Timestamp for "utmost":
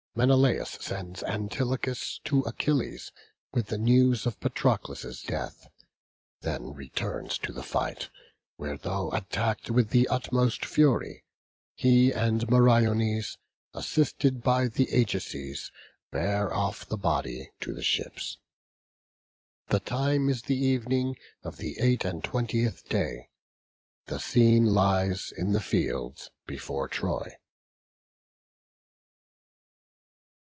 10.09-10.65